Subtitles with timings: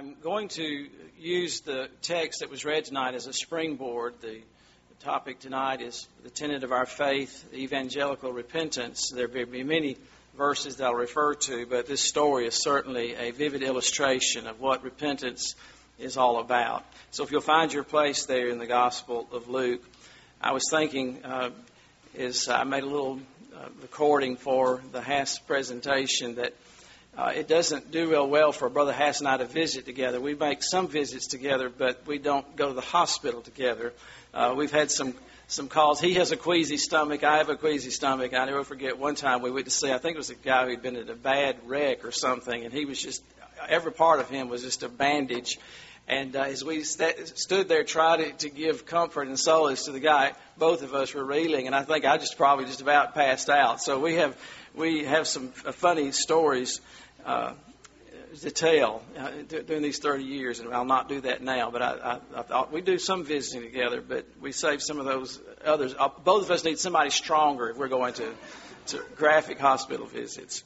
[0.00, 0.86] I'm going to
[1.18, 4.14] use the text that was read tonight as a springboard.
[4.22, 9.10] The, the topic tonight is the tenet of our faith, evangelical repentance.
[9.14, 9.98] There will be many
[10.38, 14.84] verses that I'll refer to, but this story is certainly a vivid illustration of what
[14.84, 15.54] repentance
[15.98, 16.82] is all about.
[17.10, 19.82] So if you'll find your place there in the Gospel of Luke,
[20.40, 21.50] I was thinking uh,
[22.14, 23.20] is I made a little
[23.54, 26.54] uh, recording for the Haas presentation that
[27.16, 30.20] uh, it doesn't do real well for Brother Hass and I to visit together.
[30.20, 33.92] We make some visits together, but we don't go to the hospital together.
[34.32, 35.14] Uh, we've had some
[35.48, 36.00] some calls.
[36.00, 37.24] He has a queasy stomach.
[37.24, 38.32] I have a queasy stomach.
[38.32, 39.90] I never forget one time we went to see.
[39.92, 42.72] I think it was a guy who'd been in a bad wreck or something, and
[42.72, 43.24] he was just
[43.68, 45.58] every part of him was just a bandage.
[46.06, 49.92] And uh, as we st- stood there trying to, to give comfort and solace to
[49.92, 53.14] the guy, both of us were reeling, and I think I just probably just about
[53.14, 53.82] passed out.
[53.82, 54.36] So we have
[54.74, 56.80] we have some funny stories
[57.24, 57.52] uh,
[58.40, 61.70] to tell uh, during these 30 years, and I'll not do that now.
[61.70, 65.04] But I, I, I thought we do some visiting together, but we save some of
[65.04, 65.94] those others.
[65.98, 68.32] Uh, both of us need somebody stronger if we're going to,
[68.86, 70.62] to graphic hospital visits.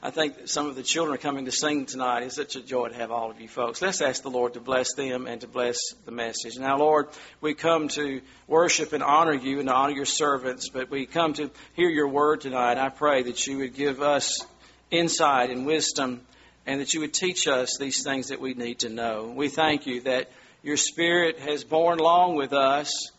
[0.00, 2.22] I think some of the children are coming to sing tonight.
[2.22, 3.82] It's such a joy to have all of you folks.
[3.82, 6.56] Let's ask the Lord to bless them and to bless the message.
[6.56, 7.08] Now, Lord,
[7.40, 11.32] we come to worship and honor you and to honor your servants, but we come
[11.34, 12.78] to hear your word tonight.
[12.78, 14.46] I pray that you would give us
[14.92, 16.20] insight and wisdom,
[16.64, 19.32] and that you would teach us these things that we need to know.
[19.34, 20.30] We thank you that
[20.62, 23.10] your Spirit has borne along with us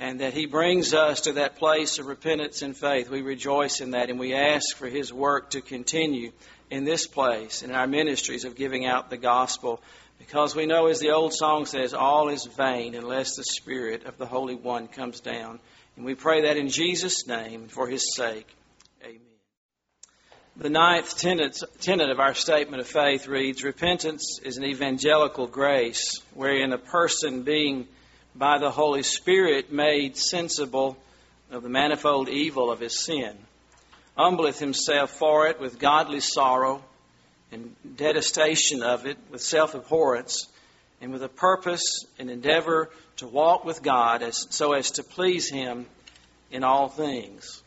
[0.00, 3.10] and that He brings us to that place of repentance and faith.
[3.10, 6.32] We rejoice in that and we ask for His work to continue
[6.70, 9.82] in this place, in our ministries of giving out the gospel,
[10.18, 14.16] because we know, as the old song says, all is vain unless the Spirit of
[14.16, 15.60] the Holy One comes down.
[15.96, 18.46] And we pray that in Jesus' name, for His sake.
[19.04, 19.20] Amen.
[20.56, 26.72] The ninth tenet, of our statement of faith reads Repentance is an evangelical grace wherein
[26.72, 27.86] a person being
[28.34, 30.96] by the Holy Spirit made sensible
[31.50, 33.36] of the manifold evil of his sin,
[34.16, 36.82] humbleth himself for it with godly sorrow
[37.52, 40.46] and detestation of it, with self abhorrence,
[41.00, 45.50] and with a purpose and endeavor to walk with God as, so as to please
[45.50, 45.86] him
[46.50, 47.62] in all things.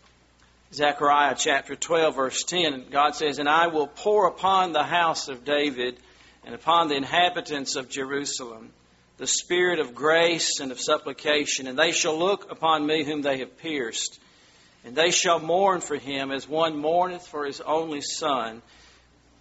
[0.73, 5.45] Zechariah chapter 12, verse 10, God says, And I will pour upon the house of
[5.45, 5.97] David
[6.45, 8.71] and upon the inhabitants of Jerusalem
[9.17, 13.39] the spirit of grace and of supplication, and they shall look upon me whom they
[13.39, 14.19] have pierced.
[14.85, 18.61] And they shall mourn for him as one mourneth for his only son,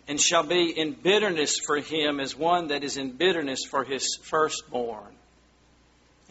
[0.06, 4.19] and shall be in bitterness for him as one that is in bitterness for his
[4.22, 5.15] firstborn.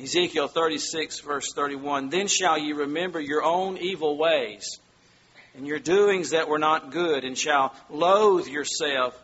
[0.02, 4.80] Ezekiel 36, verse 31 Then shall ye remember your own evil ways
[5.56, 9.20] and your doings that were not good, and shall loathe yourself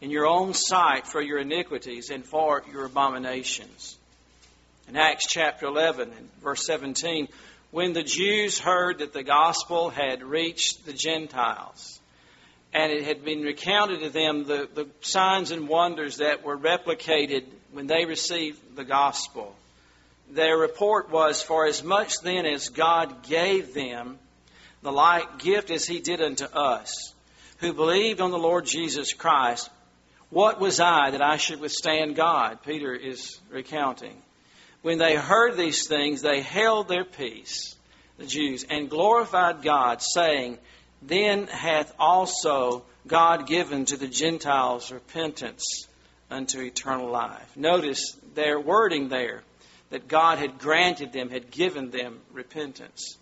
[0.00, 3.96] in your own sight for your iniquities and for your abominations.
[4.88, 7.28] In Acts chapter 11 and verse 17,
[7.70, 12.00] when the Jews heard that the gospel had reached the Gentiles,
[12.72, 17.44] and it had been recounted to them the, the signs and wonders that were replicated
[17.72, 19.54] when they received the gospel,
[20.30, 24.18] their report was, For as much then as God gave them
[24.82, 27.12] the like gift as he did unto us,
[27.58, 29.68] who believed on the Lord Jesus Christ.
[30.30, 32.62] What was I that I should withstand God?
[32.64, 34.16] Peter is recounting.
[34.82, 37.76] When they heard these things, they held their peace,
[38.16, 40.58] the Jews, and glorified God, saying,
[41.02, 45.88] Then hath also God given to the Gentiles repentance
[46.30, 47.56] unto eternal life.
[47.56, 49.42] Notice their wording there
[49.90, 53.18] that God had granted them, had given them repentance.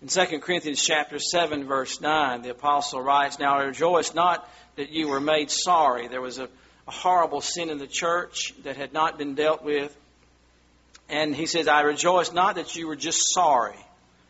[0.00, 5.08] In 2 Corinthians chapter 7 verse 9, the apostle writes, Now rejoice not that you
[5.08, 6.08] were made sorry.
[6.08, 6.48] There was a,
[6.86, 9.94] a horrible sin in the church that had not been dealt with.
[11.08, 13.78] And he says, I rejoice not that you were just sorry,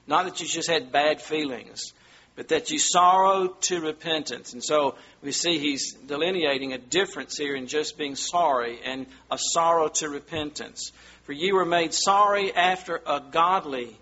[0.06, 1.92] not that you just had bad feelings,
[2.34, 4.52] but that you sorrowed to repentance.
[4.52, 9.38] And so we see he's delineating a difference here in just being sorry and a
[9.38, 10.92] sorrow to repentance.
[11.24, 13.96] For you were made sorry after a godly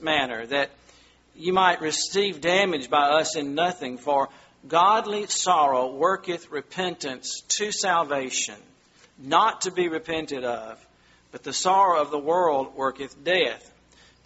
[0.00, 0.70] manner, that
[1.36, 4.28] you might receive damage by us in nothing, for
[4.68, 8.56] godly sorrow worketh repentance to salvation,
[9.18, 10.84] not to be repented of,
[11.32, 13.70] but the sorrow of the world worketh death.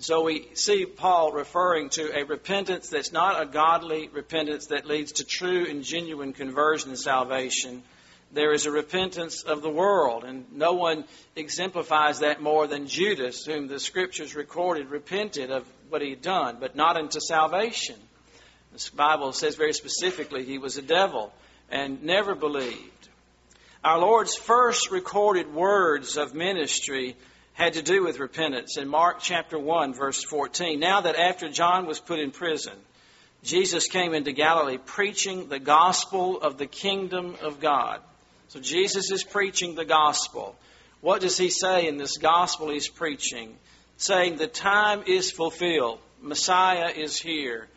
[0.01, 5.13] So we see Paul referring to a repentance that's not a godly repentance that leads
[5.13, 7.83] to true and genuine conversion and salvation.
[8.31, 11.05] There is a repentance of the world, and no one
[11.35, 16.59] exemplifies that more than Judas, whom the scriptures recorded repented of what he had done,
[16.61, 17.97] but not unto salvation.
[18.73, 21.33] The Bible says very specifically he was a devil
[21.71, 23.09] and never believed.
[23.85, 27.17] Our Lord's first recorded words of ministry
[27.55, 30.79] had to do with repentance in Mark chapter 1, verse 14.
[30.79, 32.75] Now that after John was put in prison,
[33.43, 38.01] Jesus came into Galilee preaching the gospel of the kingdom of God.
[38.49, 40.57] So Jesus is preaching the gospel.
[41.01, 43.57] What does he say in this gospel he's preaching?
[43.97, 46.01] Saying, The time is fulfilled.
[46.21, 47.69] Messiah is here.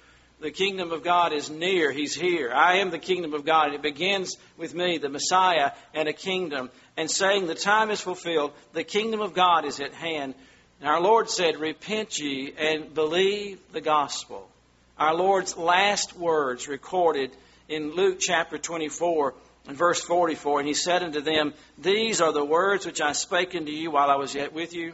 [0.42, 1.92] The kingdom of God is near.
[1.92, 2.52] He's here.
[2.52, 3.68] I am the kingdom of God.
[3.68, 6.72] And It begins with me, the Messiah, and a kingdom.
[6.98, 8.52] And saying, The time is fulfilled.
[8.74, 10.34] The kingdom of God is at hand.
[10.80, 14.50] And our Lord said, Repent ye and believe the gospel.
[14.98, 17.32] Our Lord's last words recorded
[17.70, 19.36] in Luke chapter 24
[19.70, 23.56] in verse 44, and he said unto them, These are the words which I spake
[23.56, 24.94] unto you while I was yet with you,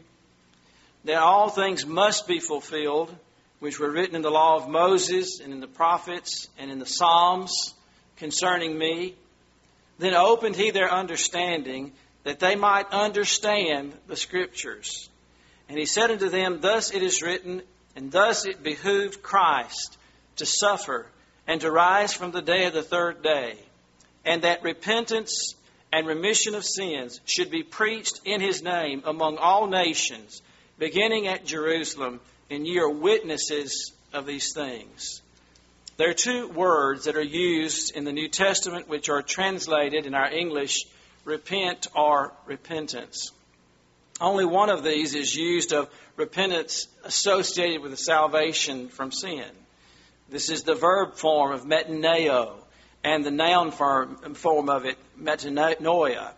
[1.06, 3.16] that all things must be fulfilled,
[3.60, 6.86] which were written in the law of Moses, and in the prophets, and in the
[6.86, 7.74] Psalms
[8.18, 9.16] concerning me.
[10.00, 11.94] Then opened he their understanding,
[12.24, 15.10] that they might understand the Scriptures.
[15.70, 17.62] And he said unto them, Thus it is written,
[17.96, 19.98] and thus it behooved Christ
[20.36, 21.08] to suffer,
[21.48, 23.58] and to rise from the day of the third day
[24.28, 25.56] and that repentance
[25.92, 30.42] and remission of sins should be preached in his name among all nations,
[30.78, 32.20] beginning at Jerusalem,
[32.50, 35.22] and ye are witnesses of these things.
[35.98, 40.14] There are two words that are used in the New Testament which are translated in
[40.14, 40.86] our English
[41.26, 43.32] repent or repentance.
[44.22, 49.46] Only one of these is used of repentance associated with the salvation from sin.
[50.30, 52.54] This is the verb form of metanoeo,
[53.04, 56.32] and the noun form, form of it, metanoia.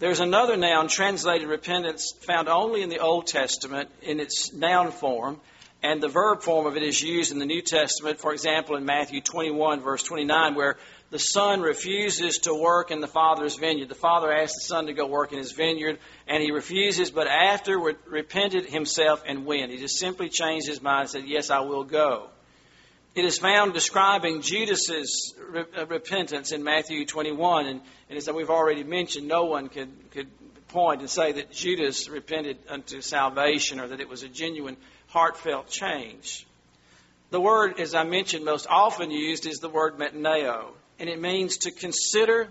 [0.00, 5.40] There's another noun translated repentance found only in the Old Testament in its noun form,
[5.82, 8.84] and the verb form of it is used in the New Testament, for example, in
[8.84, 10.76] Matthew 21, verse 29, where
[11.10, 13.88] the son refuses to work in the father's vineyard.
[13.88, 15.98] The father asks the son to go work in his vineyard,
[16.28, 19.72] and he refuses, but afterward repented himself and went.
[19.72, 22.30] He just simply changed his mind and said, Yes, I will go.
[23.14, 28.84] It is found describing Judas's uh, repentance in Matthew 21, and, and as we've already
[28.84, 30.28] mentioned, no one could, could
[30.68, 34.76] point and say that Judas repented unto salvation or that it was a genuine,
[35.08, 36.46] heartfelt change.
[37.30, 40.66] The word, as I mentioned, most often used is the word metanoeo,
[40.98, 42.48] and it means to consider,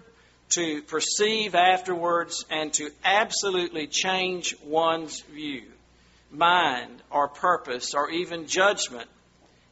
[0.49, 5.63] to perceive afterwards, and to absolutely change one's view,
[6.31, 9.07] mind, or purpose, or even judgment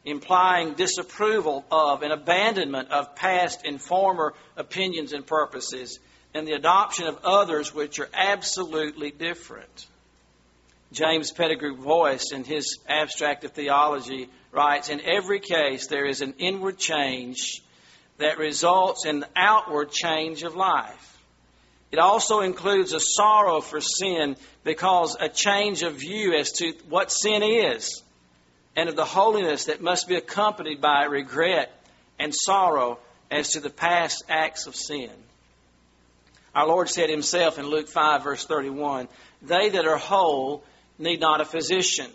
[0.06, 5.98] implying disapproval of and abandonment of past and former opinions and purposes,
[6.32, 9.86] and the adoption of others which are absolutely different.
[10.92, 16.34] James Pettigrew Boyce, in his Abstract of Theology, writes In every case, there is an
[16.38, 17.62] inward change
[18.18, 21.18] that results in the outward change of life.
[21.90, 27.10] It also includes a sorrow for sin because a change of view as to what
[27.10, 28.02] sin is
[28.76, 31.72] and of the holiness that must be accompanied by regret
[32.18, 32.98] and sorrow
[33.30, 35.10] as to the past acts of sin.
[36.54, 39.08] Our Lord said himself in Luke 5, verse 31,
[39.42, 40.62] They that are whole
[40.98, 42.10] need not a physician.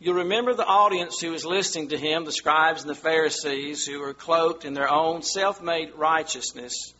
[0.00, 4.00] You'll remember the audience who was listening to him, the scribes and the Pharisees, who
[4.00, 6.92] were cloaked in their own self made righteousness,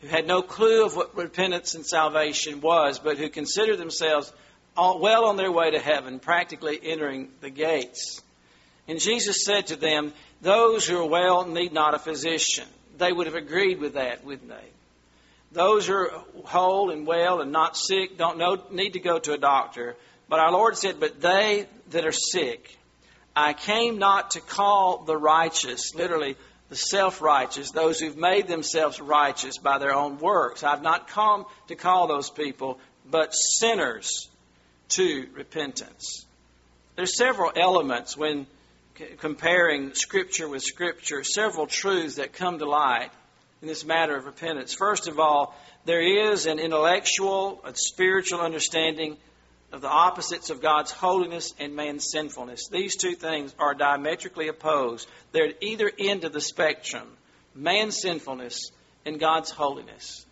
[0.00, 4.32] who had no clue of what repentance and salvation was, but who considered themselves
[4.76, 8.20] well on their way to heaven, practically entering the gates.
[8.88, 12.66] And Jesus said to them, Those who are well need not a physician.
[12.98, 14.68] They would have agreed with that, wouldn't they?
[15.52, 16.10] Those who are
[16.44, 19.96] whole and well and not sick don't know, need to go to a doctor.
[20.28, 22.76] But our Lord said, But they that are sick,
[23.36, 26.36] I came not to call the righteous, literally
[26.68, 30.62] the self righteous, those who've made themselves righteous by their own works.
[30.64, 32.78] I've not come to call those people,
[33.10, 34.28] but sinners
[34.90, 36.24] to repentance.
[36.96, 38.46] There's several elements when
[39.18, 43.10] comparing Scripture with Scripture, several truths that come to light
[43.60, 44.74] in this matter of repentance.
[44.74, 49.16] First of all, there is an intellectual, a spiritual understanding
[49.72, 52.68] of the opposites of God's holiness and man's sinfulness.
[52.68, 55.08] These two things are diametrically opposed.
[55.32, 57.08] They're at either end of the spectrum
[57.54, 58.70] man's sinfulness
[59.04, 60.24] and God's holiness.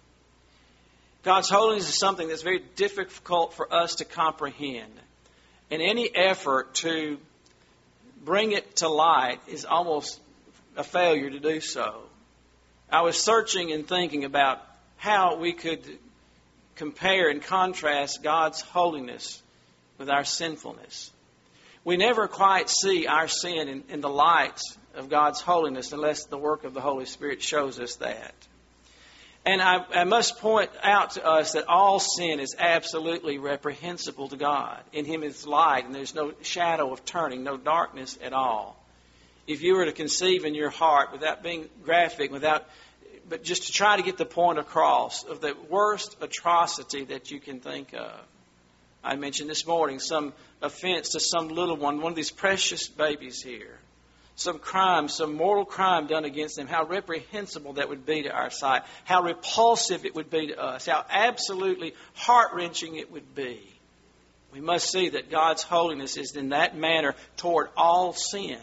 [1.23, 4.93] God's holiness is something that's very difficult for us to comprehend.
[5.71, 7.19] And any effort to
[8.25, 10.21] bring it to light is almost
[10.77, 12.03] a failure to do so.
[12.91, 14.61] I was searching and thinking about
[14.97, 15.85] how we could
[16.77, 19.43] compare and contrast God's holiness
[19.99, 21.11] with our sinfulness.
[21.85, 24.61] We never quite see our sin in, in, the light
[24.95, 28.35] of God's holiness unless the work of the Holy Spirit shows us that.
[29.45, 34.37] And I, I, must point out to us that all sin is absolutely reprehensible to
[34.37, 34.79] God.
[34.93, 38.77] In Him is light, and there's no shadow of turning, no darkness at all.
[39.47, 42.69] If you were to conceive in your heart, without being graphic, without,
[43.29, 47.41] but just to try to get the point across of the worst atrocity that you
[47.41, 48.13] can think of.
[49.03, 53.41] I mentioned this morning some offense to some little one, one of these precious babies
[53.43, 53.80] here
[54.41, 58.51] some crime, some mortal crime done against them, how reprehensible that would be to our
[58.51, 63.61] sight, how repulsive it would be to us, how absolutely heart wrenching it would be.
[64.53, 68.59] We must see that God's holiness is in that manner toward all sin.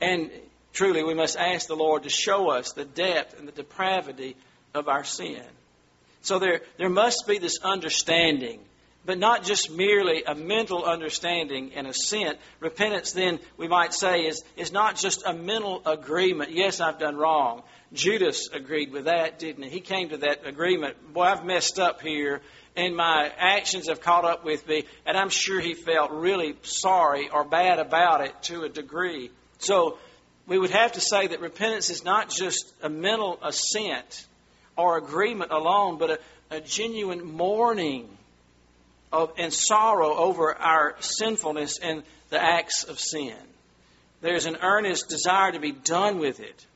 [0.00, 0.30] And
[0.72, 4.36] truly, we must ask the Lord to show us the depth and the depravity
[4.74, 5.42] of our sin.
[6.22, 8.58] So there, there must be this understanding
[9.04, 12.38] but not just merely a mental understanding and assent.
[12.60, 16.52] Repentance, then, we might say, is, is not just a mental agreement.
[16.52, 17.62] Yes, I've done wrong.
[17.92, 19.70] Judas agreed with that, didn't he?
[19.70, 20.96] He came to that agreement.
[21.12, 22.40] Boy, I've messed up here,
[22.76, 27.28] and my actions have caught up with me, and I'm sure he felt really sorry
[27.28, 29.30] or bad about it to a degree.
[29.58, 29.98] So,
[30.46, 34.26] we would have to say that repentance is not just a mental assent
[34.76, 38.08] or agreement alone, but a, a genuine mourning
[39.14, 43.36] of, and sorrow over our sinfulness and the acts of sin.
[44.20, 46.66] There's an earnest desire to be done with it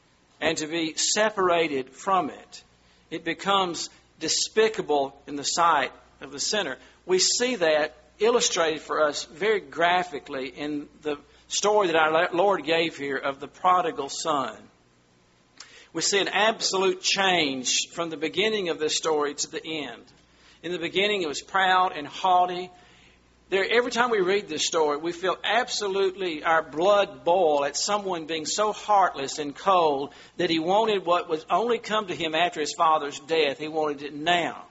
[0.41, 2.63] and to be separated from it.
[3.11, 3.91] It becomes
[4.21, 6.77] despicable in the sight of the sinner.
[7.07, 11.17] We see that illustrated for us very graphically in the
[11.49, 14.57] story that our Lord gave here of the prodigal son.
[15.93, 20.05] We see an absolute change from the beginning of this story to the end.
[20.69, 22.71] In the beginning, it was proud and haughty.
[23.49, 28.27] There, every time we read this story, we feel absolutely our blood boil at someone
[28.27, 32.61] being so heartless and cold that he wanted what was only come to him after
[32.61, 33.57] his father's death.
[33.57, 34.67] He wanted it now.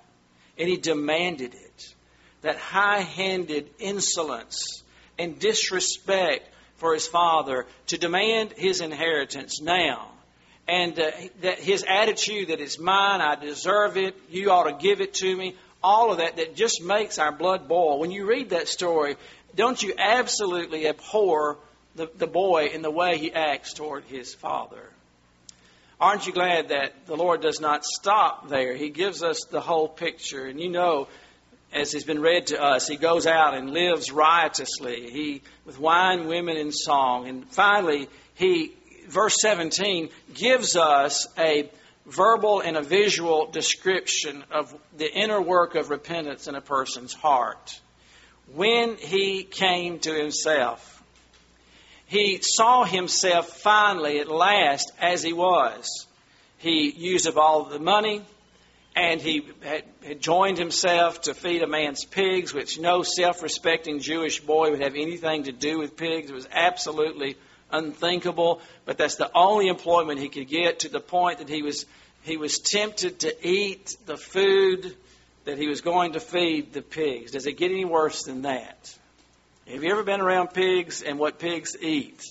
[0.60, 1.96] And he demanded it.
[2.44, 4.84] That high handed insolence
[5.18, 10.12] and disrespect for his father to demand his inheritance now.
[10.68, 11.10] And uh,
[11.42, 15.36] that his attitude that it's mine, I deserve it, you ought to give it to
[15.36, 18.00] me all of that that just makes our blood boil.
[18.00, 19.16] When you read that story,
[19.56, 21.58] don't you absolutely abhor
[21.96, 24.84] the, the boy in the way he acts toward his father?
[26.00, 28.76] Aren't you glad that the Lord does not stop there?
[28.76, 30.46] He gives us the whole picture.
[30.46, 31.08] And you know,
[31.74, 35.10] as has been read to us, he goes out and lives riotously.
[35.10, 37.28] He with wine, women, and song.
[37.28, 38.74] And finally, he
[39.08, 41.70] verse 17 gives us a
[42.08, 47.80] verbal and a visual description of the inner work of repentance in a person's heart.
[48.54, 51.04] When he came to himself,
[52.06, 56.08] he saw himself finally, at last, as he was.
[56.58, 58.22] He used up all the money,
[58.96, 64.00] and he had, had joined himself to feed a man's pigs, which no self respecting
[64.00, 66.30] Jewish boy would have anything to do with pigs.
[66.30, 67.36] It was absolutely
[67.72, 71.86] unthinkable, but that's the only employment he could get to the point that he was
[72.24, 74.94] he was tempted to eat the food
[75.46, 77.32] that he was going to feed the pigs.
[77.32, 78.94] Does it get any worse than that?
[79.66, 82.22] Have you ever been around pigs and what pigs eat?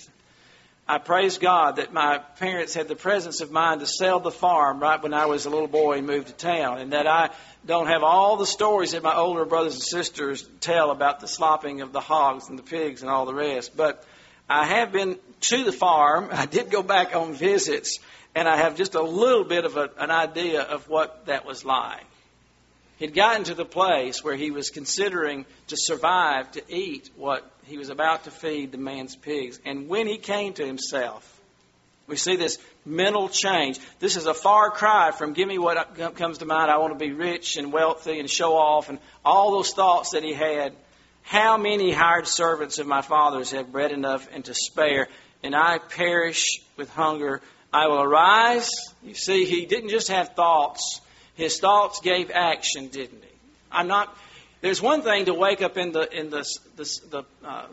[0.89, 4.79] I praise God that my parents had the presence of mind to sell the farm
[4.79, 7.31] right when I was a little boy and moved to town, and that I
[7.67, 11.81] don't have all the stories that my older brothers and sisters tell about the slopping
[11.81, 13.77] of the hogs and the pigs and all the rest.
[13.77, 14.05] But
[14.49, 16.29] I have been to the farm.
[16.33, 17.99] I did go back on visits,
[18.35, 21.65] and I have just a little bit of a, an idea of what that was
[21.65, 22.05] like.
[22.99, 27.77] He'd gotten to the place where he was considering to survive to eat what he
[27.77, 29.61] was about to feed the man's pigs.
[29.67, 31.33] And when he came to himself,
[32.07, 33.81] we see this mental change.
[33.99, 36.71] This is a far cry from give me what comes to mind.
[36.71, 40.23] I want to be rich and wealthy and show off and all those thoughts that
[40.23, 40.73] he had.
[41.27, 45.09] How many hired servants of my father's have bread enough and to spare,
[45.43, 47.43] and I perish with hunger
[47.73, 48.71] I will arise.
[49.03, 51.01] You see, he didn't just have thoughts,
[51.35, 53.29] his thoughts gave action, didn't he?
[53.71, 54.17] I'm not.
[54.63, 56.45] There's one thing to wake up in the in the
[56.77, 57.67] the the, uh,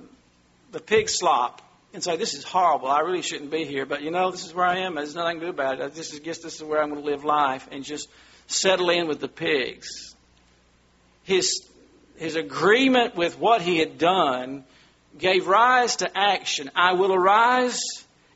[0.72, 1.62] the pig slop
[1.94, 2.90] and say, "This is horrible.
[2.90, 4.96] I really shouldn't be here." But you know, this is where I am.
[4.96, 5.94] There's nothing to do about it.
[5.94, 8.10] This is guess this is where I'm going to live life and just
[8.48, 10.16] settle in with the pigs.
[11.24, 11.66] His
[12.24, 14.64] his agreement with what he had done
[15.18, 16.72] gave rise to action.
[16.74, 17.82] I will arise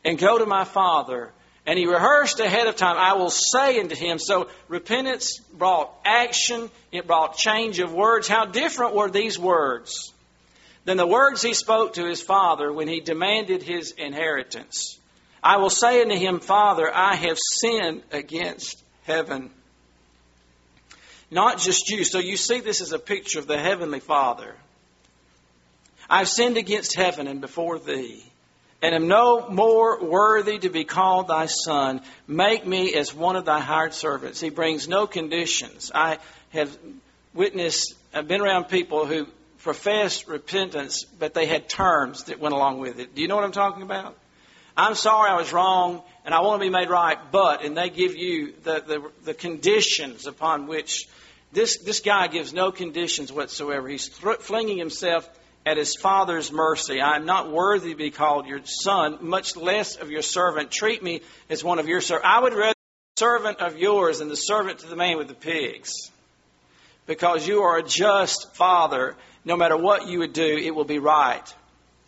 [0.04, 1.32] and go to my father
[1.66, 4.20] and he rehearsed ahead of time, I will say unto him.
[4.20, 8.28] So repentance brought action, it brought change of words.
[8.28, 10.14] How different were these words
[10.86, 14.98] than the words he spoke to his father when he demanded his inheritance?
[15.44, 19.52] I will say unto him, Father, I have sinned against heaven
[21.30, 22.04] not just you.
[22.04, 24.56] So you see this is a picture of the Heavenly Father.
[26.10, 28.24] I've sinned against heaven and before thee,
[28.82, 32.02] and am no more worthy to be called thy son.
[32.28, 34.40] Make me as one of thy hired servants.
[34.40, 35.92] He brings no conditions.
[35.94, 36.20] I
[36.50, 36.76] have
[37.34, 39.28] witnessed, I've been around people who
[39.60, 43.14] professed repentance, but they had terms that went along with it.
[43.14, 44.18] Do you know what I'm talking about?
[44.78, 47.90] I'm sorry I was wrong and I want to be made right, but, and they
[47.90, 51.08] give you the, the, the conditions upon which
[51.54, 53.88] this, this guy gives no conditions whatsoever.
[53.88, 55.28] He's flinging himself
[55.66, 57.00] at his father's mercy.
[57.00, 60.70] I am not worthy to be called your son, much less of your servant.
[60.70, 62.28] Treat me as one of your servants.
[62.30, 65.30] I would rather be a servant of yours than the servant to the man with
[65.30, 65.94] the pigs.
[67.06, 69.16] Because you are a just father.
[69.46, 71.56] No matter what you would do, it will be right.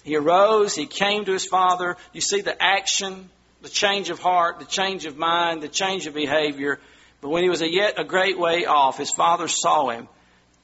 [0.04, 1.96] He arose, he came to his father.
[2.12, 3.30] You see the action,
[3.62, 6.80] the change of heart, the change of mind, the change of behavior.
[7.22, 10.08] But when he was a yet a great way off, his father saw him.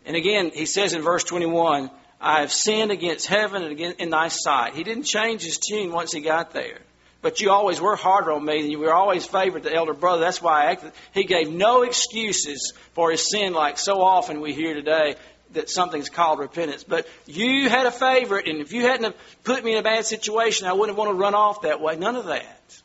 [0.06, 1.90] And again, he says in verse 21,
[2.22, 4.74] I have sinned against heaven and against in thy sight.
[4.74, 6.80] He didn't change his tune once he got there.
[7.22, 10.22] But you always were harder on me, and you were always favored the elder brother.
[10.22, 10.92] That's why I acted.
[11.12, 15.16] He gave no excuses for his sin, like so often we hear today
[15.54, 16.84] that something's called repentance.
[16.84, 20.68] But you had a favorite, and if you hadn't put me in a bad situation,
[20.68, 21.96] I wouldn't want to run off that way.
[21.96, 22.82] None of that.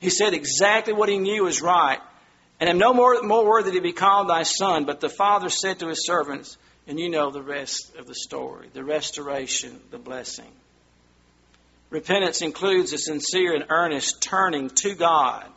[0.00, 2.00] He said exactly what he knew was right.
[2.58, 4.84] And am no more, more worthy to be called thy son.
[4.84, 8.68] But the father said to his servants, and you know the rest of the story
[8.72, 10.50] the restoration, the blessing.
[11.90, 15.48] Repentance includes a sincere and earnest turning to God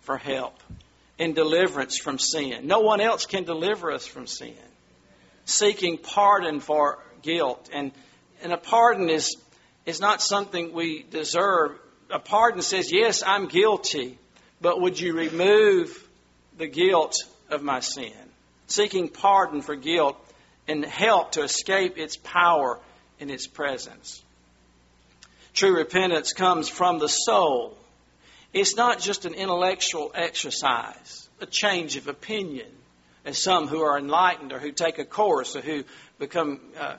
[0.00, 0.58] for help
[1.18, 2.66] and deliverance from sin.
[2.66, 4.54] No one else can deliver us from sin
[5.50, 7.68] seeking pardon for guilt.
[7.72, 7.92] And,
[8.42, 9.36] and a pardon is,
[9.86, 11.78] is not something we deserve.
[12.10, 14.18] A pardon says, Yes, I'm guilty,
[14.60, 16.08] but would you remove
[16.58, 17.16] the guilt
[17.50, 18.12] of my sin?
[18.66, 20.16] Seeking pardon for guilt
[20.68, 22.78] and help to escape its power
[23.18, 24.22] in its presence.
[25.52, 27.76] True repentance comes from the soul.
[28.52, 32.68] It's not just an intellectual exercise, a change of opinion
[33.24, 35.84] as some who are enlightened or who take a course or who
[36.18, 36.96] become uh,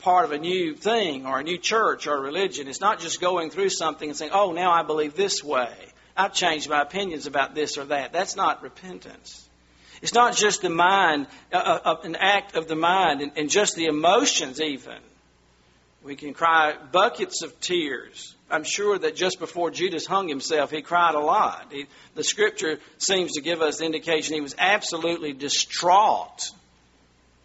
[0.00, 2.68] part of a new thing or a new church or a religion.
[2.68, 5.72] It's not just going through something and saying, oh, now I believe this way.
[6.16, 8.12] I've changed my opinions about this or that.
[8.12, 9.48] That's not repentance.
[10.02, 13.76] It's not just the mind, uh, uh, an act of the mind and, and just
[13.76, 14.98] the emotions, even.
[16.02, 20.82] We can cry buckets of tears I'm sure that just before Judas hung himself, he
[20.82, 21.68] cried a lot.
[21.70, 21.86] He,
[22.16, 26.50] the scripture seems to give us the indication he was absolutely distraught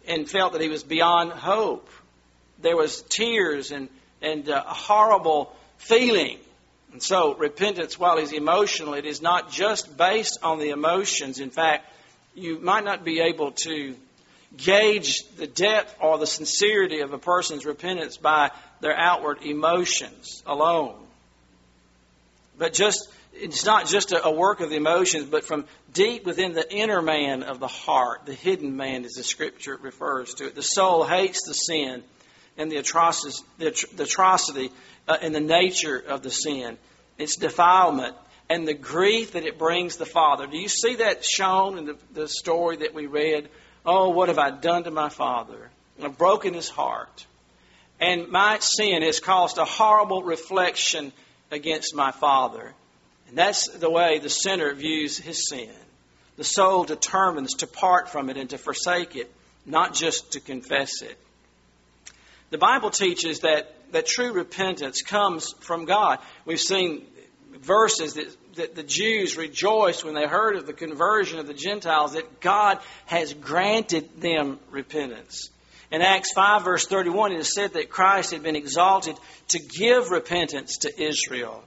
[0.08, 1.88] and felt that he was beyond hope.
[2.60, 3.88] There was tears and,
[4.22, 6.38] and uh, a horrible feeling.
[6.92, 11.40] And so, repentance, while it's emotional, it is not just based on the emotions.
[11.40, 11.92] In fact,
[12.34, 13.96] you might not be able to
[14.56, 20.94] gauge the depth or the sincerity of a person's repentance by their outward emotions alone.
[22.58, 26.74] But just it's not just a, work of the emotions, but from deep within the
[26.74, 30.54] inner man of the heart, the hidden man, as the scripture refers to it.
[30.54, 32.02] The soul hates the sin
[32.56, 34.70] and the atrocity, the atrocity
[35.08, 36.78] uh, and the nature of the sin,
[37.18, 38.16] its defilement,
[38.48, 40.46] and the grief that it brings the Father.
[40.46, 43.48] Do you see that shown in the, the story that we read?
[43.84, 45.70] Oh, what have I done to my Father?
[46.02, 47.26] I've broken his heart.
[48.00, 51.12] And my sin has caused a horrible reflection
[51.50, 52.74] against my Father.
[53.28, 55.70] And that's the way the sinner views his sin.
[56.36, 59.32] The soul determines to part from it and to forsake it,
[59.64, 61.18] not just to confess it.
[62.50, 66.18] The Bible teaches that, that true repentance comes from God.
[66.44, 67.06] We've seen
[67.60, 72.12] verses that, that the Jews rejoiced when they heard of the conversion of the Gentiles,
[72.12, 75.50] that God has granted them repentance.
[75.90, 79.16] In Acts 5, verse 31, it is said that Christ had been exalted
[79.48, 81.62] to give repentance to Israel.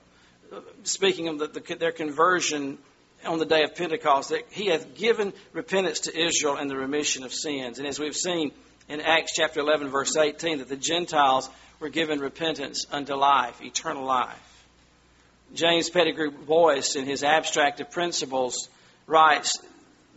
[0.83, 2.77] Speaking of the, the, their conversion
[3.25, 7.23] on the day of Pentecost, that he hath given repentance to Israel and the remission
[7.23, 7.79] of sins.
[7.79, 8.51] And as we've seen
[8.89, 11.47] in Acts chapter 11, verse 18, that the Gentiles
[11.79, 14.65] were given repentance unto life, eternal life.
[15.53, 18.67] James Pettigrew Boyce, in his Abstract of Principles,
[19.05, 19.59] writes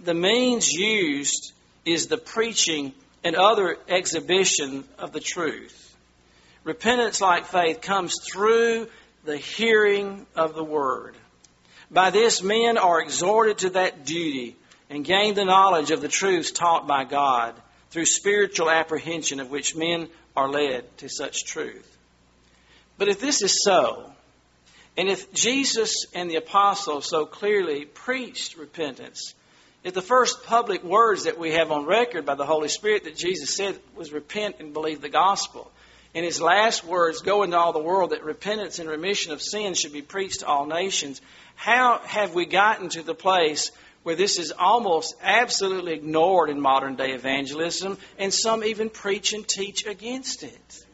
[0.02, 1.52] The means used
[1.84, 5.94] is the preaching and other exhibition of the truth.
[6.64, 8.88] Repentance like faith comes through
[9.24, 11.14] the hearing of the word.
[11.90, 14.56] By this, men are exhorted to that duty
[14.88, 17.54] and gain the knowledge of the truths taught by God
[17.92, 21.96] through spiritual apprehension of which men are led to such truth.
[22.98, 24.10] But if this is so,
[24.96, 29.34] and if Jesus and the apostles so clearly preached repentance,
[29.84, 33.16] If the first public words that we have on record by the Holy Spirit that
[33.16, 35.70] Jesus said was repent and believe the gospel.
[36.14, 39.80] and his last words, go into all the world that repentance and remission of sins
[39.80, 41.22] should be preached to all nations.
[41.54, 43.70] How have we gotten to the place
[44.02, 49.46] where this is almost absolutely ignored in modern day evangelism and some even preach and
[49.46, 50.84] teach against it?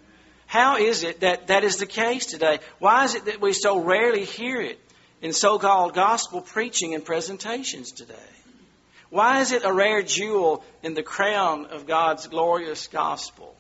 [0.47, 2.61] How is it that that is the case today?
[2.79, 4.81] Why is it that we so rarely hear it
[5.21, 8.15] in so called gospel preaching and presentations today?
[9.11, 13.55] Why is it a rare jewel in the crown of God's glorious gospel?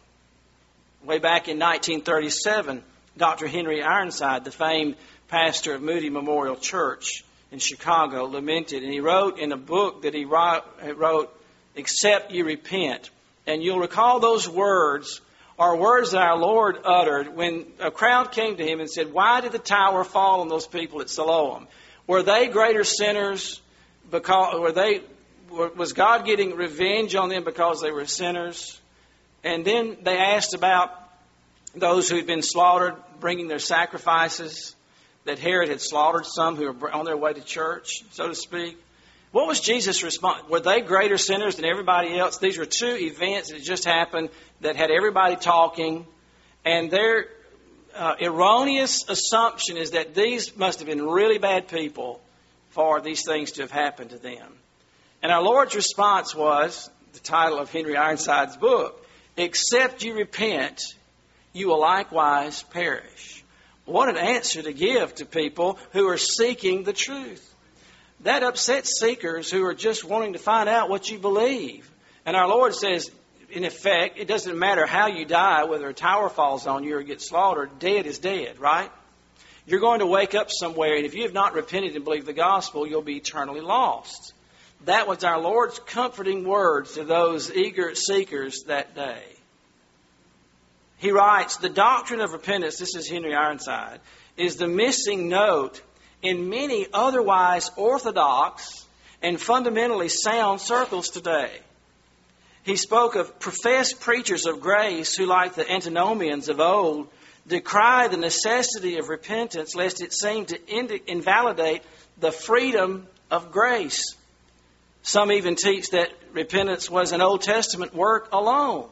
[1.04, 2.82] Way back in 1937,
[3.16, 3.46] Dr.
[3.46, 4.96] Henry Ironside, the famed
[5.28, 10.14] pastor of Moody Memorial Church in Chicago, lamented, and he wrote in a book that
[10.14, 11.34] he wrote,
[11.74, 13.10] Except you repent.
[13.46, 15.20] And you'll recall those words
[15.58, 19.40] are words that our Lord uttered when a crowd came to him and said, Why
[19.40, 21.66] did the tower fall on those people at Siloam?
[22.06, 23.60] Were they greater sinners
[24.10, 25.02] because were they
[25.50, 28.78] was God getting revenge on them because they were sinners?
[29.42, 30.90] And then they asked about
[31.74, 34.74] those who'd been slaughtered, bringing their sacrifices,
[35.28, 38.78] that Herod had slaughtered some who were on their way to church, so to speak.
[39.30, 40.48] What was Jesus' response?
[40.48, 42.38] Were they greater sinners than everybody else?
[42.38, 44.30] These were two events that just happened
[44.62, 46.06] that had everybody talking,
[46.64, 47.26] and their
[47.94, 52.22] uh, erroneous assumption is that these must have been really bad people
[52.70, 54.54] for these things to have happened to them.
[55.22, 59.04] And our Lord's response was the title of Henry Ironside's book
[59.36, 60.80] Except you repent,
[61.52, 63.37] you will likewise perish.
[63.88, 67.42] What an answer to give to people who are seeking the truth.
[68.20, 71.90] That upsets seekers who are just wanting to find out what you believe.
[72.26, 73.10] And our Lord says,
[73.50, 77.02] in effect, it doesn't matter how you die, whether a tower falls on you or
[77.02, 78.90] get slaughtered, dead is dead, right?
[79.64, 82.34] You're going to wake up somewhere, and if you have not repented and believed the
[82.34, 84.34] gospel, you'll be eternally lost.
[84.84, 89.24] That was our Lord's comforting words to those eager seekers that day.
[90.98, 94.00] He writes, The doctrine of repentance, this is Henry Ironside,
[94.36, 95.80] is the missing note
[96.22, 98.86] in many otherwise orthodox
[99.22, 101.50] and fundamentally sound circles today.
[102.64, 107.08] He spoke of professed preachers of grace who, like the antinomians of old,
[107.46, 111.82] decry the necessity of repentance lest it seem to invalidate
[112.18, 114.16] the freedom of grace.
[115.02, 118.90] Some even teach that repentance was an Old Testament work alone.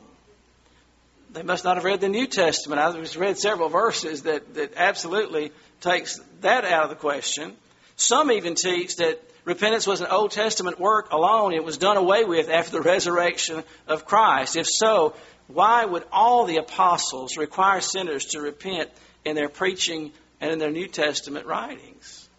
[1.37, 2.81] They must not have read the New Testament.
[2.81, 7.55] I have read several verses that, that absolutely takes that out of the question.
[7.97, 11.53] Some even teach that repentance was an Old Testament work alone.
[11.53, 14.57] It was done away with after the resurrection of Christ.
[14.57, 15.15] If so,
[15.47, 18.89] why would all the apostles require sinners to repent
[19.27, 22.31] in their preaching and in their New Testament writings?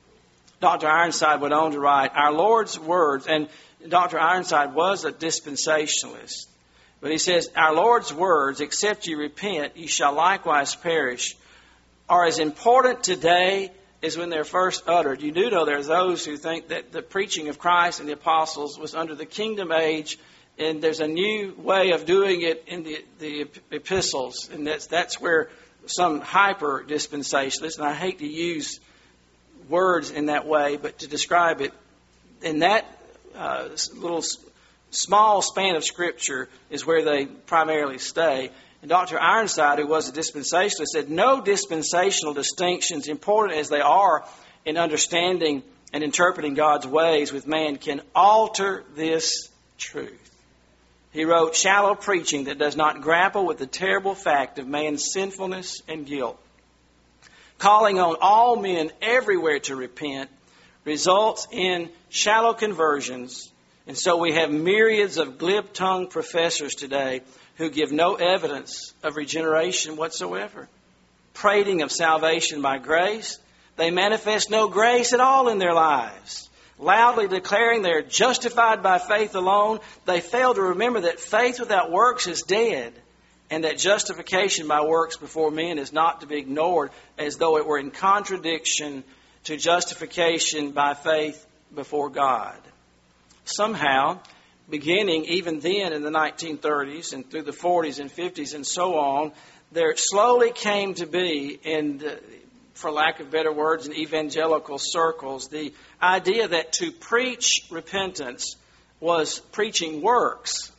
[0.60, 0.88] Dr.
[0.88, 3.48] Ironside went on to write, Our Lord's words, and
[3.88, 4.20] Dr.
[4.20, 6.48] Ironside was a dispensationalist.
[7.00, 11.36] But he says, Our Lord's words, except you repent, you shall likewise perish,
[12.10, 15.22] are as important today as when they're first uttered.
[15.22, 18.14] You do know there are those who think that the preaching of Christ and the
[18.14, 20.18] apostles was under the kingdom age,
[20.58, 25.20] and there's a new way of doing it in the, the epistles, and that's, that's
[25.20, 25.50] where
[25.86, 28.80] some hyper dispensationalists, and I hate to use
[29.70, 31.74] words in that way, but to describe it,
[32.42, 32.86] in that
[33.36, 34.24] uh, little
[34.92, 38.52] small span of Scripture is where they primarily stay.
[38.82, 39.20] And Dr.
[39.20, 44.26] Ironside, who was a dispensationalist, said no dispensational distinctions, important as they are
[44.66, 50.28] in understanding and interpreting God's ways with man, can alter this truth.
[51.12, 55.82] He wrote, Shallow preaching that does not grapple with the terrible fact of man's sinfulness
[55.88, 56.40] and guilt,
[57.58, 60.30] calling on all men everywhere to repent,
[60.86, 63.52] results in shallow conversions.
[63.88, 67.22] And so we have myriads of glib tongued professors today
[67.56, 70.68] who give no evidence of regeneration whatsoever.
[71.34, 73.40] Prating of salvation by grace,
[73.78, 76.50] they manifest no grace at all in their lives.
[76.78, 81.90] Loudly declaring they are justified by faith alone, they fail to remember that faith without
[81.90, 82.94] works is dead,
[83.50, 87.66] and that justification by works before men is not to be ignored as though it
[87.66, 89.04] were in contradiction
[89.46, 92.58] to justification by faith before God.
[93.48, 94.20] Somehow,
[94.70, 99.32] beginning even then in the 1930s and through the 40s and 50s and so on,
[99.72, 102.04] there slowly came to be, in,
[102.74, 108.58] for lack of better words, in evangelical circles, the idea that to preach repentance
[109.00, 110.72] was preaching works.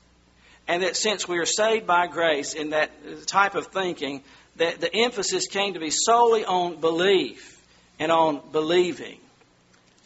[0.67, 2.91] And that since we are saved by grace in that
[3.27, 4.23] type of thinking,
[4.57, 7.59] that the emphasis came to be solely on belief
[7.99, 9.19] and on believing.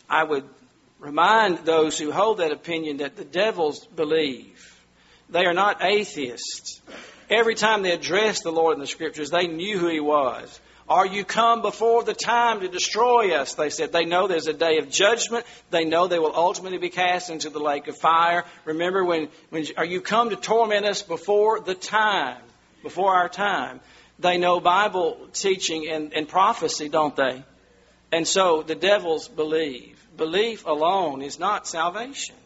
[0.09, 0.44] I would
[1.03, 4.81] remind those who hold that opinion that the devils believe.
[5.29, 6.81] They are not atheists.
[7.29, 10.61] Every time they addressed the Lord in the Scriptures, they knew who He was.
[10.88, 13.55] Are you come before the time to destroy us?
[13.55, 13.93] They said.
[13.93, 15.45] They know there's a day of judgment.
[15.71, 18.45] They know they will ultimately be cast into the lake of fire.
[18.65, 22.43] Remember when, when are you come to torment us before the time,
[22.83, 23.81] before our time?
[24.19, 27.43] They know Bible teaching and, and prophecy, don't they?
[28.12, 29.98] And so the devils believe.
[30.16, 32.37] Belief alone is not salvation.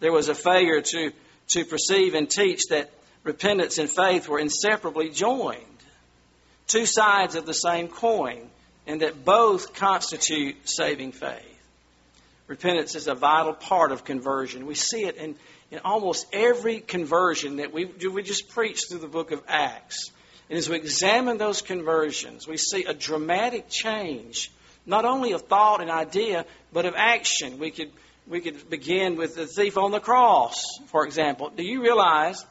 [0.00, 1.12] There was a failure to,
[1.48, 2.90] to perceive and teach that
[3.22, 5.62] repentance and faith were inseparably joined,
[6.66, 8.48] two sides of the same coin,
[8.86, 11.44] and that both constitute saving faith.
[12.46, 14.64] Repentance is a vital part of conversion.
[14.64, 15.36] We see it in,
[15.70, 20.10] in almost every conversion that we, we just preach through the book of Acts.
[20.48, 24.50] And as we examine those conversions, we see a dramatic change,
[24.88, 27.58] not only of thought and idea, but of action.
[27.58, 27.92] We could,
[28.26, 31.50] we could begin with the thief on the cross, for example.
[31.50, 32.44] Do you realize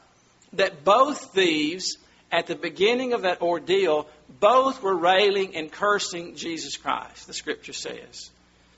[0.54, 1.97] that both thieves,
[2.32, 4.08] at the beginning of that ordeal,
[4.39, 8.30] both were railing and cursing Jesus Christ, the scripture says,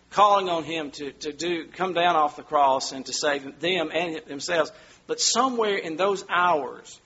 [0.09, 3.91] calling on him to, to do, come down off the cross and to save them
[3.93, 4.71] and themselves.
[5.05, 6.99] But somewhere in those hours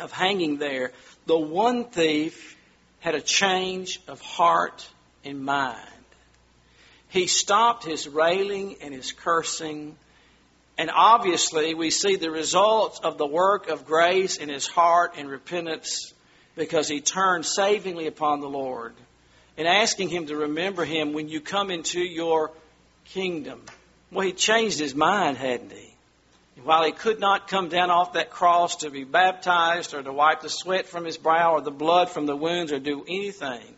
[0.00, 0.92] of hanging there,
[1.26, 2.56] the one thief
[3.00, 4.88] had a change of heart
[5.24, 5.78] and mind.
[7.08, 9.96] He stopped his railing and his cursing.
[10.78, 15.28] And obviously, we see the results of the work of grace in his heart and
[15.28, 16.14] repentance
[16.56, 18.94] because he turned savingly upon the Lord
[19.58, 22.50] and asking him to remember him when you come into your
[23.06, 23.62] kingdom.
[24.10, 25.94] Well, he changed his mind, hadn't he?
[26.64, 30.42] While he could not come down off that cross to be baptized or to wipe
[30.42, 33.74] the sweat from his brow or the blood from the wounds or do anything,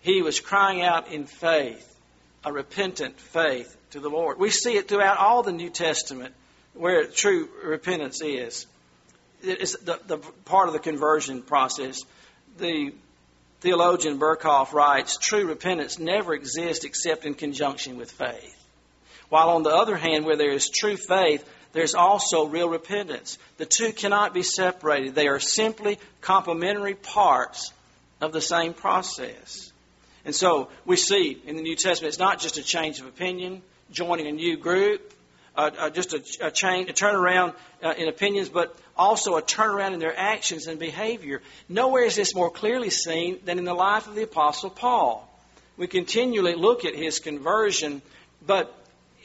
[0.00, 1.86] he was crying out in faith,
[2.44, 4.38] a repentant faith to the Lord.
[4.38, 6.34] We see it throughout all the New Testament
[6.74, 8.66] where true repentance is.
[9.42, 12.02] It's the, the part of the conversion process.
[12.58, 12.92] The
[13.60, 18.56] theologian Berkhof writes, true repentance never exists except in conjunction with faith.
[19.28, 23.38] While on the other hand, where there is true faith, there's also real repentance.
[23.58, 25.14] The two cannot be separated.
[25.14, 27.72] They are simply complementary parts
[28.20, 29.69] of the same process.
[30.24, 33.62] And so we see in the New Testament, it's not just a change of opinion,
[33.90, 35.12] joining a new group,
[35.56, 39.94] uh, uh, just a, a change, a turnaround uh, in opinions, but also a turnaround
[39.94, 41.42] in their actions and behavior.
[41.68, 45.26] Nowhere is this more clearly seen than in the life of the Apostle Paul.
[45.76, 48.02] We continually look at his conversion,
[48.46, 48.72] but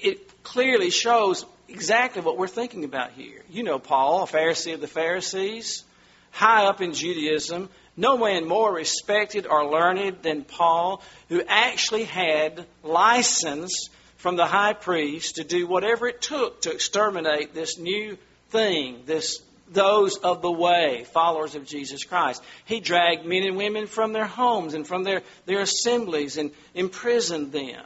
[0.01, 3.43] it clearly shows exactly what we're thinking about here.
[3.49, 5.83] You know Paul, a Pharisee of the Pharisees,
[6.35, 12.65] high up in Judaism, no man more respected or learned than Paul, who actually had
[12.83, 18.17] license from the high priest to do whatever it took to exterminate this new
[18.49, 22.43] thing, this those of the way, followers of Jesus Christ.
[22.65, 27.51] He dragged men and women from their homes and from their, their assemblies and imprisoned
[27.51, 27.81] them.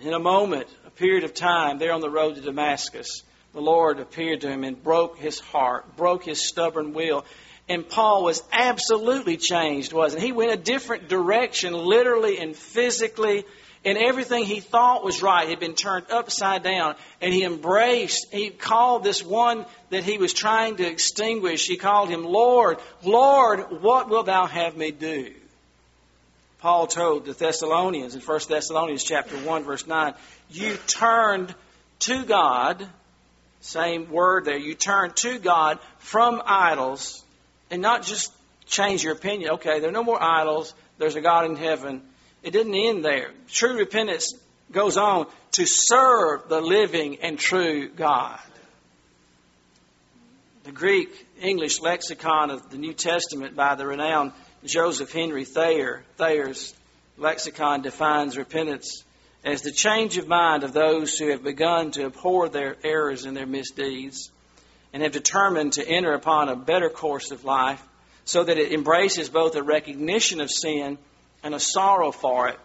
[0.00, 3.98] In a moment, a period of time there on the road to Damascus, the Lord
[3.98, 7.24] appeared to him and broke his heart, broke his stubborn will.
[7.68, 10.28] And Paul was absolutely changed, wasn't he?
[10.28, 13.44] He went a different direction, literally and physically,
[13.84, 16.96] and everything he thought was right had been turned upside down.
[17.20, 22.08] And he embraced, he called this one that he was trying to extinguish, he called
[22.08, 25.32] him Lord, Lord, what wilt thou have me do?
[26.60, 30.14] Paul told the Thessalonians in 1 Thessalonians chapter 1 verse 9,
[30.50, 31.54] you turned
[32.00, 32.86] to God,
[33.60, 37.24] same word there, you turn to God from idols
[37.70, 38.32] and not just
[38.66, 39.52] change your opinion.
[39.52, 40.74] Okay, there are no more idols.
[40.98, 42.02] There's a God in heaven.
[42.42, 43.30] It didn't end there.
[43.48, 44.32] True repentance
[44.70, 48.38] goes on to serve the living and true God.
[50.64, 54.32] The Greek English lexicon of the New Testament by the renowned
[54.64, 56.74] Joseph Henry Thayer, Thayer's
[57.16, 59.04] lexicon defines repentance
[59.44, 63.36] as the change of mind of those who have begun to abhor their errors and
[63.36, 64.30] their misdeeds
[64.92, 67.82] and have determined to enter upon a better course of life
[68.24, 70.98] so that it embraces both a recognition of sin
[71.42, 72.58] and a sorrow for it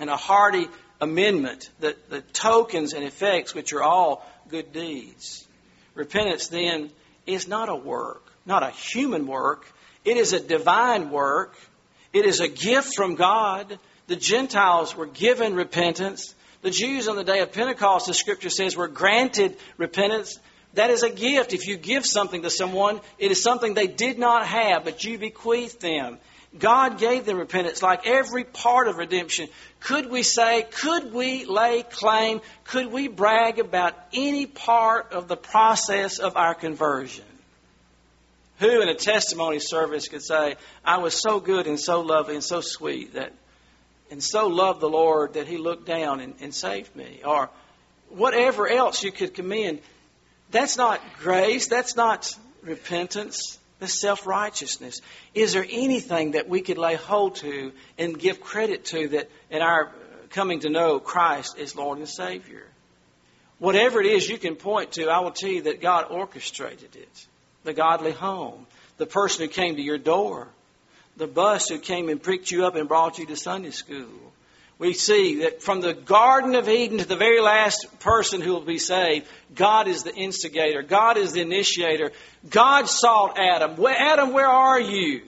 [0.00, 0.66] and a hearty
[1.00, 5.46] amendment, the, the tokens and effects which are all good deeds.
[5.94, 6.90] Repentance then
[7.26, 9.66] is not a work, not a human work,
[10.08, 11.54] it is a divine work.
[12.14, 13.78] It is a gift from God.
[14.08, 16.34] The Gentiles were given repentance.
[16.62, 20.38] The Jews on the day of Pentecost, the scripture says, were granted repentance.
[20.74, 21.52] That is a gift.
[21.52, 25.18] If you give something to someone, it is something they did not have, but you
[25.18, 26.18] bequeath them.
[26.58, 29.48] God gave them repentance like every part of redemption.
[29.80, 35.36] Could we say, could we lay claim, could we brag about any part of the
[35.36, 37.26] process of our conversion?
[38.60, 42.42] Who in a testimony service could say, I was so good and so lovely and
[42.42, 43.32] so sweet that,
[44.10, 47.20] and so loved the Lord that He looked down and, and saved me?
[47.24, 47.50] Or
[48.08, 49.80] whatever else you could commend.
[50.50, 51.66] That's not grace.
[51.66, 55.00] That's not repentance the self righteousness.
[55.34, 59.62] Is there anything that we could lay hold to and give credit to that in
[59.62, 59.92] our
[60.30, 62.66] coming to know Christ as Lord and Savior?
[63.58, 67.26] Whatever it is you can point to, I will tell you that God orchestrated it.
[67.64, 68.66] The godly home,
[68.98, 70.48] the person who came to your door,
[71.18, 74.06] the bus who came and picked you up and brought you to Sunday school,
[74.78, 78.60] we see that from the Garden of Eden to the very last person who will
[78.60, 80.82] be saved, God is the instigator.
[80.82, 82.12] God is the initiator.
[82.48, 83.84] God sought Adam.
[83.84, 85.22] Adam, where are you?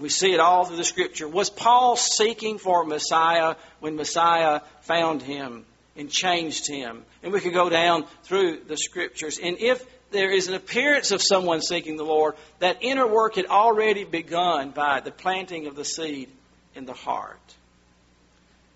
[0.00, 1.28] We see it all through the scripture.
[1.28, 5.64] Was Paul seeking for Messiah when Messiah found him
[5.96, 7.04] and changed him?
[7.22, 9.38] And we could go down through the scriptures.
[9.42, 13.46] And if there is an appearance of someone seeking the Lord, that inner work had
[13.46, 16.28] already begun by the planting of the seed
[16.74, 17.40] in the heart.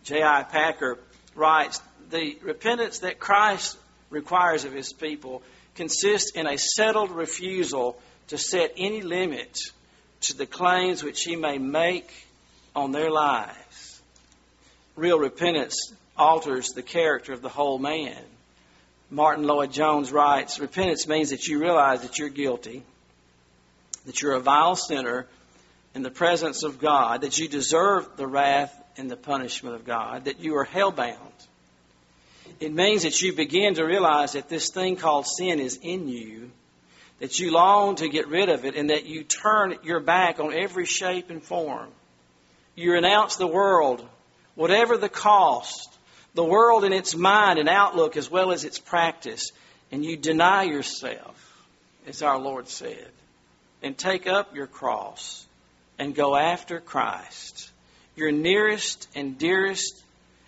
[0.04, 0.44] J.I.
[0.44, 0.98] Packer
[1.34, 3.76] writes The repentance that Christ
[4.10, 5.42] requires of his people
[5.74, 9.58] consists in a settled refusal to set any limit
[10.22, 12.10] to the claims which he may make
[12.74, 14.00] on their lives.
[14.96, 18.22] Real repentance alters the character of the whole man.
[19.10, 22.82] Martyn Lloyd-Jones writes Repentance means that you realize that you're guilty,
[24.06, 25.26] that you're a vile sinner
[25.94, 30.24] in the presence of God, that you deserve the wrath and the punishment of God,
[30.24, 31.18] that you are hell-bound.
[32.60, 36.50] It means that you begin to realize that this thing called sin is in you,
[37.20, 40.52] that you long to get rid of it, and that you turn your back on
[40.52, 41.88] every shape and form.
[42.74, 44.06] You renounce the world,
[44.54, 45.95] whatever the cost,
[46.36, 49.50] the world in its mind and outlook as well as its practice,
[49.90, 51.66] and you deny yourself,
[52.06, 53.10] as our Lord said,
[53.82, 55.44] and take up your cross
[55.98, 57.70] and go after Christ
[58.16, 60.02] your nearest and dearest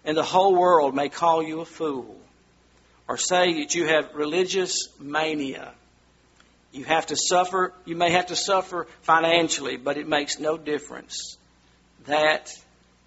[0.04, 2.18] and the whole world may call you a fool
[3.06, 5.72] or say that you have religious mania.
[6.72, 11.36] You have to suffer, you may have to suffer financially, but it makes no difference.
[12.06, 12.50] That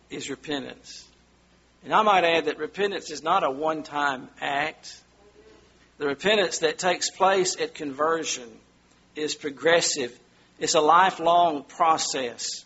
[0.09, 1.07] is repentance.
[1.83, 4.95] And I might add that repentance is not a one time act.
[5.97, 8.49] The repentance that takes place at conversion
[9.15, 10.17] is progressive,
[10.59, 12.65] it's a lifelong process.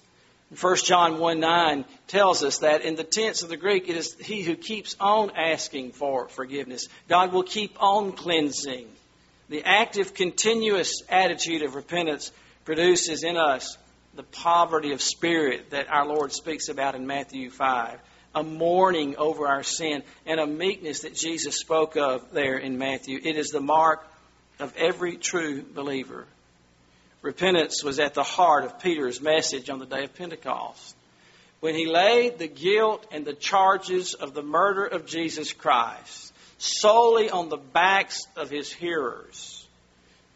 [0.60, 4.15] 1 John 1 9 tells us that in the tense of the Greek, it is
[4.19, 6.88] he who keeps on asking for forgiveness.
[7.08, 8.88] God will keep on cleansing.
[9.49, 12.32] The active, continuous attitude of repentance
[12.63, 13.78] produces in us
[14.15, 17.99] the poverty of spirit that our Lord speaks about in Matthew 5,
[18.36, 23.19] a mourning over our sin, and a meekness that Jesus spoke of there in Matthew.
[23.24, 24.06] It is the mark
[24.60, 26.26] of every true believer.
[27.21, 30.95] Repentance was at the heart of Peter's message on the day of Pentecost.
[31.60, 37.30] When he laid the guilt and the charges of the murder of Jesus Christ solely
[37.30, 39.65] on the backs of his hearers,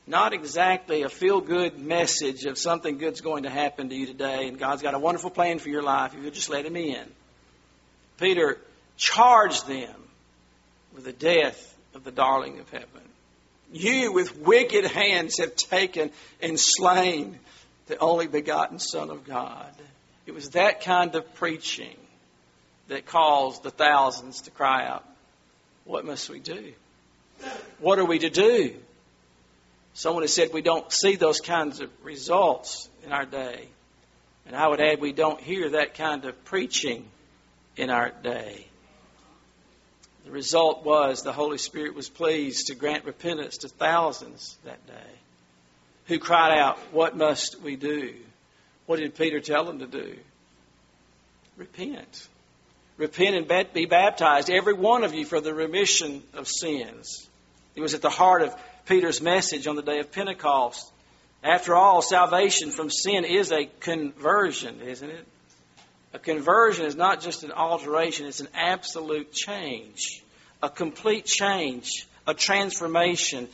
[0.08, 4.48] not exactly a feel good message of something good's going to happen to you today
[4.48, 7.06] and God's got a wonderful plan for your life if you just let him in.
[8.20, 8.58] Peter
[8.98, 9.96] charged them
[10.94, 12.88] with the death of the darling of heaven.
[13.72, 17.40] You with wicked hands have taken and slain
[17.88, 19.74] the only begotten Son of God.
[20.26, 21.96] It was that kind of preaching
[22.88, 25.06] that caused the thousands to cry out,
[25.86, 26.74] What must we do?
[27.80, 28.76] What are we to do?
[29.94, 33.68] Someone has said we don't see those kinds of results in our day.
[34.46, 37.06] And I would add we don't hear that kind of preaching
[37.80, 38.66] in our day.
[40.26, 45.20] The result was the Holy Spirit was pleased to grant repentance to thousands that day
[46.08, 48.16] who cried out, What must we do?
[48.86, 50.18] What did Peter tell them to do?
[51.56, 52.28] Repent.
[52.98, 57.30] Repent and be baptized, every one of you, for the remission of sins.
[57.76, 58.54] It was at the heart of
[58.88, 60.92] Peter's message on the day of Pentecost.
[61.44, 65.26] After all, salvation from sin is a conversion, isn't it?
[66.14, 70.24] A conversion is not just an alteration, it's an absolute change,
[70.62, 73.48] a complete change, a transformation.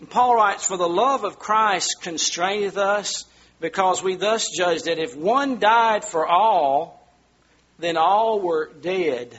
[0.00, 3.24] And Paul writes, For the love of Christ constraineth us,
[3.60, 7.08] because we thus judge that if one died for all,
[7.78, 9.38] then all were dead.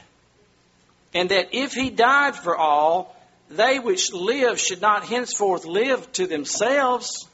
[1.14, 3.16] And that if he died for all,
[3.50, 7.28] they which live should not henceforth live to themselves,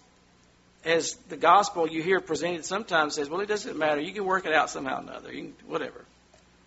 [0.86, 4.00] as the gospel you hear presented sometimes says, well, it doesn't matter.
[4.00, 5.34] You can work it out somehow or another.
[5.34, 6.06] You can, whatever.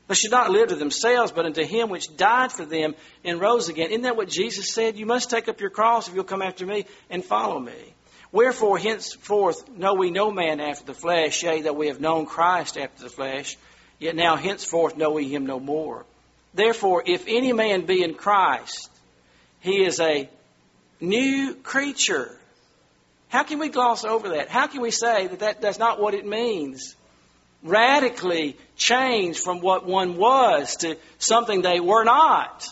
[0.08, 2.94] They should not live to themselves, but unto him which died for them
[3.24, 3.90] and rose again.
[3.90, 4.96] Isn't that what Jesus said?
[4.96, 7.94] You must take up your cross if you'll come after me and follow me.
[8.32, 12.78] Wherefore, henceforth, know we no man after the flesh, yea, that we have known Christ
[12.78, 13.56] after the flesh,
[13.98, 16.04] yet now henceforth know we him no more.
[16.54, 18.90] Therefore, if any man be in Christ,
[19.60, 20.28] he is a
[21.00, 22.36] new creature.
[23.32, 24.50] How can we gloss over that?
[24.50, 26.94] How can we say that, that that's not what it means?
[27.62, 32.68] Radically change from what one was to something they were not.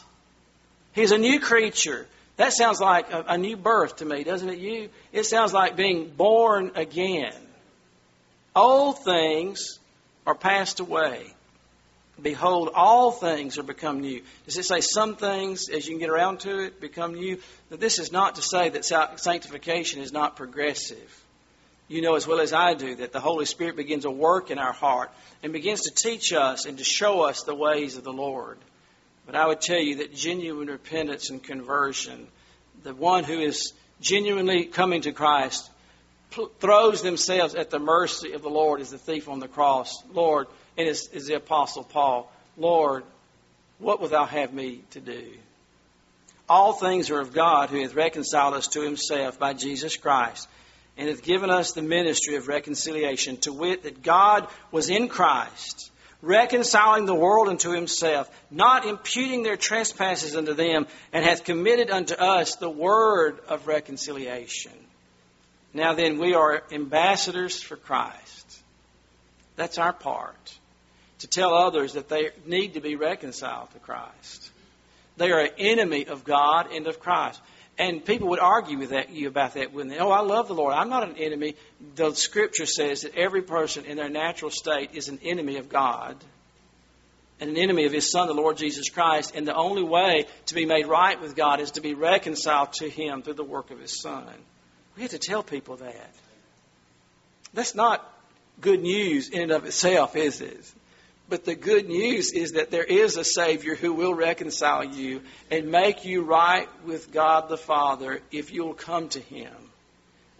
[0.92, 2.06] He's a new creature.
[2.36, 4.58] That sounds like a, a new birth to me, doesn't it?
[4.58, 4.90] You?
[5.12, 7.32] It sounds like being born again.
[8.54, 9.78] Old things
[10.26, 11.32] are passed away.
[12.22, 14.22] Behold, all things are become new.
[14.44, 17.38] Does it say some things, as you can get around to it, become new?
[17.68, 21.24] But this is not to say that sanctification is not progressive.
[21.88, 24.58] You know as well as I do that the Holy Spirit begins a work in
[24.58, 25.10] our heart
[25.42, 28.58] and begins to teach us and to show us the ways of the Lord.
[29.26, 32.28] But I would tell you that genuine repentance and conversion,
[32.82, 35.68] the one who is genuinely coming to Christ,
[36.60, 40.02] throws themselves at the mercy of the Lord as the thief on the cross.
[40.12, 40.46] Lord,
[40.76, 43.04] and is, is the Apostle Paul, Lord,
[43.78, 45.32] what wilt thou have me to do?
[46.48, 50.48] All things are of God who hath reconciled us to himself by Jesus Christ
[50.98, 55.90] and hath given us the ministry of reconciliation, to wit, that God was in Christ,
[56.20, 62.14] reconciling the world unto himself, not imputing their trespasses unto them, and hath committed unto
[62.14, 64.72] us the word of reconciliation.
[65.72, 68.60] Now then, we are ambassadors for Christ.
[69.56, 70.58] That's our part
[71.20, 74.50] to tell others that they need to be reconciled to Christ.
[75.16, 77.40] They are an enemy of God and of Christ.
[77.78, 80.54] And people would argue with that, you about that when they, oh, I love the
[80.54, 80.74] Lord.
[80.74, 81.56] I'm not an enemy.
[81.94, 86.16] The scripture says that every person in their natural state is an enemy of God
[87.40, 89.34] and an enemy of his son, the Lord Jesus Christ.
[89.34, 92.88] And the only way to be made right with God is to be reconciled to
[92.88, 94.28] him through the work of his son.
[94.96, 96.10] We have to tell people that.
[97.54, 98.06] That's not
[98.60, 100.70] good news in and of itself, is it?
[101.31, 105.70] But the good news is that there is a Savior who will reconcile you and
[105.70, 109.55] make you right with God the Father if you'll come to Him.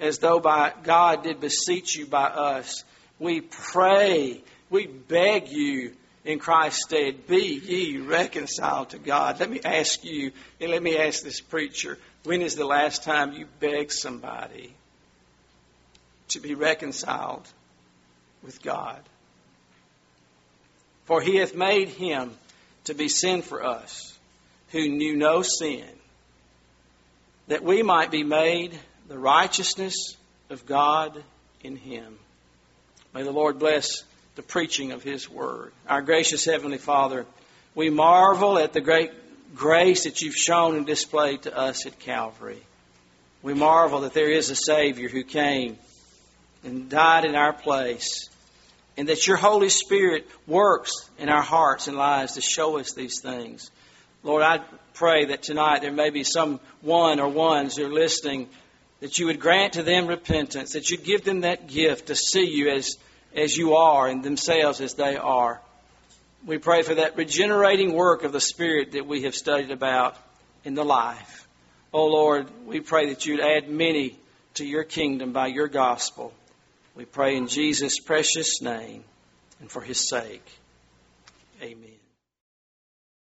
[0.01, 2.83] As though by God did beseech you by us.
[3.21, 5.93] We pray, we beg you
[6.25, 9.39] in Christ's stead, be ye reconciled to God.
[9.39, 13.33] Let me ask you, and let me ask this preacher, when is the last time
[13.33, 14.75] you begged somebody
[16.29, 17.47] to be reconciled
[18.43, 19.01] with God?
[21.11, 22.31] For he hath made him
[22.85, 24.17] to be sin for us,
[24.69, 25.89] who knew no sin,
[27.49, 30.17] that we might be made the righteousness
[30.51, 31.21] of God
[31.65, 32.17] in him.
[33.13, 34.05] May the Lord bless
[34.37, 35.73] the preaching of his word.
[35.89, 37.27] Our gracious Heavenly Father,
[37.75, 39.11] we marvel at the great
[39.57, 42.63] grace that you've shown and displayed to us at Calvary.
[43.43, 45.77] We marvel that there is a Savior who came
[46.63, 48.31] and died in our place
[49.01, 53.21] and that your Holy Spirit works in our hearts and lives to show us these
[53.23, 53.71] things.
[54.23, 54.59] Lord, I
[54.93, 58.51] pray that tonight there may be some one or ones who are listening
[59.01, 62.45] that you would grant to them repentance, that you'd give them that gift to see
[62.45, 62.99] you as,
[63.35, 65.63] as you are and themselves as they are.
[66.45, 70.15] We pray for that regenerating work of the Spirit that we have studied about
[70.63, 71.49] in the life.
[71.95, 74.19] Oh Lord, we pray that you'd add many
[74.57, 76.35] to your kingdom by your gospel.
[77.01, 79.05] We pray in Jesus' precious name
[79.59, 80.45] and for his sake.
[81.63, 82.00] Amen.